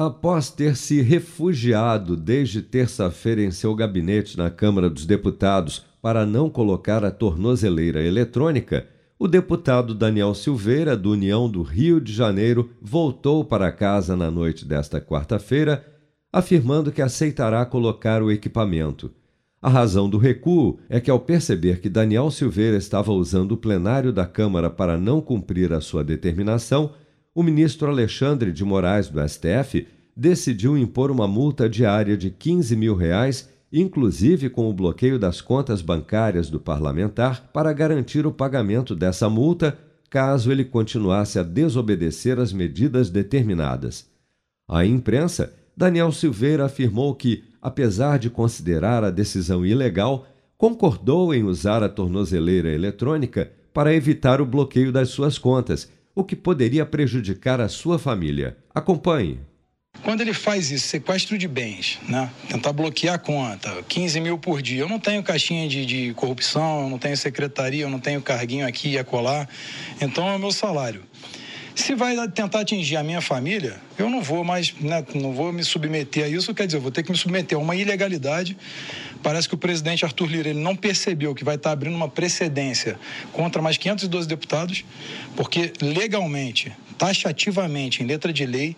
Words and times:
Após 0.00 0.48
ter 0.48 0.76
se 0.76 1.02
refugiado 1.02 2.16
desde 2.16 2.62
terça-feira 2.62 3.42
em 3.42 3.50
seu 3.50 3.74
gabinete 3.74 4.38
na 4.38 4.48
Câmara 4.48 4.88
dos 4.88 5.04
Deputados 5.04 5.84
para 6.00 6.24
não 6.24 6.48
colocar 6.48 7.04
a 7.04 7.10
tornozeleira 7.10 8.00
eletrônica, 8.00 8.86
o 9.18 9.26
deputado 9.26 9.96
Daniel 9.96 10.34
Silveira, 10.34 10.96
do 10.96 11.10
União 11.10 11.50
do 11.50 11.62
Rio 11.62 12.00
de 12.00 12.12
Janeiro, 12.12 12.70
voltou 12.80 13.44
para 13.44 13.72
casa 13.72 14.16
na 14.16 14.30
noite 14.30 14.64
desta 14.64 15.00
quarta-feira, 15.00 15.84
afirmando 16.32 16.92
que 16.92 17.02
aceitará 17.02 17.66
colocar 17.66 18.22
o 18.22 18.30
equipamento. 18.30 19.10
A 19.60 19.68
razão 19.68 20.08
do 20.08 20.16
recuo 20.16 20.78
é 20.88 21.00
que, 21.00 21.10
ao 21.10 21.18
perceber 21.18 21.80
que 21.80 21.88
Daniel 21.88 22.30
Silveira 22.30 22.76
estava 22.76 23.10
usando 23.10 23.50
o 23.50 23.56
plenário 23.56 24.12
da 24.12 24.26
Câmara 24.26 24.70
para 24.70 24.96
não 24.96 25.20
cumprir 25.20 25.72
a 25.72 25.80
sua 25.80 26.04
determinação, 26.04 26.92
o 27.38 27.42
ministro 27.44 27.88
Alexandre 27.88 28.50
de 28.50 28.64
Moraes 28.64 29.08
do 29.08 29.20
STF 29.20 29.86
decidiu 30.16 30.76
impor 30.76 31.08
uma 31.08 31.28
multa 31.28 31.68
diária 31.68 32.16
de 32.16 32.32
15 32.32 32.74
mil 32.74 32.96
reais, 32.96 33.48
inclusive 33.72 34.50
com 34.50 34.68
o 34.68 34.72
bloqueio 34.72 35.20
das 35.20 35.40
contas 35.40 35.80
bancárias 35.80 36.50
do 36.50 36.58
parlamentar, 36.58 37.48
para 37.52 37.72
garantir 37.72 38.26
o 38.26 38.32
pagamento 38.32 38.92
dessa 38.92 39.30
multa 39.30 39.78
caso 40.10 40.50
ele 40.50 40.64
continuasse 40.64 41.38
a 41.38 41.44
desobedecer 41.44 42.40
as 42.40 42.52
medidas 42.52 43.08
determinadas. 43.08 44.10
À 44.68 44.84
imprensa, 44.84 45.54
Daniel 45.76 46.10
Silveira 46.10 46.64
afirmou 46.64 47.14
que, 47.14 47.44
apesar 47.62 48.18
de 48.18 48.28
considerar 48.28 49.04
a 49.04 49.12
decisão 49.12 49.64
ilegal, 49.64 50.26
concordou 50.56 51.32
em 51.32 51.44
usar 51.44 51.84
a 51.84 51.88
tornozeleira 51.88 52.72
eletrônica 52.72 53.52
para 53.72 53.94
evitar 53.94 54.40
o 54.40 54.44
bloqueio 54.44 54.90
das 54.90 55.10
suas 55.10 55.38
contas 55.38 55.88
o 56.18 56.24
que 56.24 56.34
poderia 56.34 56.84
prejudicar 56.84 57.60
a 57.60 57.68
sua 57.68 57.96
família. 57.96 58.56
Acompanhe. 58.74 59.38
Quando 60.02 60.20
ele 60.20 60.34
faz 60.34 60.68
isso, 60.68 60.88
sequestro 60.88 61.38
de 61.38 61.46
bens, 61.46 62.00
né? 62.08 62.28
Tentar 62.48 62.72
bloquear 62.72 63.14
a 63.14 63.18
conta, 63.18 63.84
15 63.88 64.20
mil 64.20 64.36
por 64.36 64.60
dia. 64.60 64.80
Eu 64.80 64.88
não 64.88 64.98
tenho 64.98 65.22
caixinha 65.22 65.68
de, 65.68 65.86
de 65.86 66.14
corrupção, 66.14 66.82
eu 66.82 66.90
não 66.90 66.98
tenho 66.98 67.16
secretaria, 67.16 67.84
eu 67.84 67.88
não 67.88 68.00
tenho 68.00 68.20
carguinho 68.20 68.66
aqui 68.66 68.90
e 68.90 68.98
acolá. 68.98 69.46
Então 70.00 70.28
é 70.28 70.34
o 70.34 70.40
meu 70.40 70.50
salário. 70.50 71.04
Se 71.78 71.94
vai 71.94 72.16
tentar 72.30 72.58
atingir 72.58 72.96
a 72.96 73.04
minha 73.04 73.20
família, 73.20 73.80
eu 73.96 74.10
não 74.10 74.20
vou 74.20 74.42
mais, 74.42 74.74
né, 74.80 75.02
não 75.14 75.32
vou 75.32 75.52
me 75.52 75.62
submeter 75.62 76.24
a 76.24 76.28
isso, 76.28 76.52
quer 76.52 76.66
dizer, 76.66 76.78
eu 76.78 76.80
vou 76.82 76.90
ter 76.90 77.04
que 77.04 77.10
me 77.12 77.16
submeter 77.16 77.56
a 77.56 77.60
uma 77.60 77.76
ilegalidade. 77.76 78.58
Parece 79.22 79.48
que 79.48 79.54
o 79.54 79.58
presidente 79.58 80.04
Arthur 80.04 80.26
Lira 80.26 80.48
ele 80.48 80.58
não 80.58 80.74
percebeu 80.74 81.36
que 81.36 81.44
vai 81.44 81.54
estar 81.54 81.70
abrindo 81.70 81.94
uma 81.94 82.08
precedência 82.08 82.98
contra 83.32 83.62
mais 83.62 83.76
512 83.76 84.26
deputados, 84.26 84.84
porque 85.36 85.72
legalmente, 85.80 86.72
taxativamente, 86.98 88.02
em 88.02 88.06
letra 88.06 88.32
de 88.32 88.44
lei, 88.44 88.76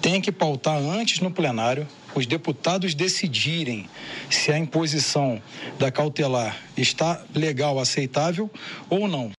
tem 0.00 0.18
que 0.18 0.32
pautar 0.32 0.78
antes 0.78 1.20
no 1.20 1.30
plenário 1.30 1.86
os 2.14 2.24
deputados 2.24 2.94
decidirem 2.94 3.86
se 4.30 4.50
a 4.50 4.58
imposição 4.58 5.40
da 5.78 5.92
cautelar 5.92 6.56
está 6.78 7.22
legal, 7.34 7.78
aceitável 7.78 8.50
ou 8.88 9.06
não. 9.06 9.37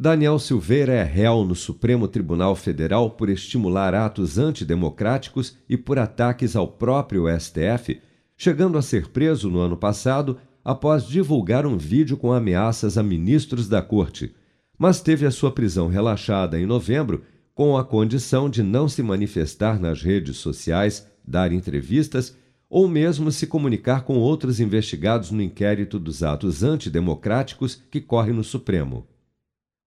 Daniel 0.00 0.38
Silveira 0.38 0.92
é 0.92 1.02
réu 1.02 1.44
no 1.44 1.56
Supremo 1.56 2.06
Tribunal 2.06 2.54
Federal 2.54 3.10
por 3.10 3.28
estimular 3.28 3.96
atos 3.96 4.38
antidemocráticos 4.38 5.56
e 5.68 5.76
por 5.76 5.98
ataques 5.98 6.54
ao 6.54 6.68
próprio 6.68 7.24
STF, 7.36 8.00
chegando 8.36 8.78
a 8.78 8.82
ser 8.82 9.08
preso 9.08 9.50
no 9.50 9.58
ano 9.58 9.76
passado 9.76 10.38
após 10.64 11.04
divulgar 11.04 11.66
um 11.66 11.76
vídeo 11.76 12.16
com 12.16 12.32
ameaças 12.32 12.96
a 12.96 13.02
ministros 13.02 13.68
da 13.68 13.82
corte, 13.82 14.32
mas 14.78 15.00
teve 15.00 15.26
a 15.26 15.32
sua 15.32 15.50
prisão 15.50 15.88
relaxada 15.88 16.60
em 16.60 16.64
novembro 16.64 17.24
com 17.52 17.76
a 17.76 17.82
condição 17.82 18.48
de 18.48 18.62
não 18.62 18.88
se 18.88 19.02
manifestar 19.02 19.80
nas 19.80 20.00
redes 20.00 20.36
sociais, 20.36 21.08
dar 21.26 21.50
entrevistas 21.50 22.36
ou 22.70 22.86
mesmo 22.86 23.32
se 23.32 23.48
comunicar 23.48 24.04
com 24.04 24.16
outros 24.16 24.60
investigados 24.60 25.32
no 25.32 25.42
inquérito 25.42 25.98
dos 25.98 26.22
atos 26.22 26.62
antidemocráticos 26.62 27.82
que 27.90 28.00
corre 28.00 28.32
no 28.32 28.44
Supremo. 28.44 29.04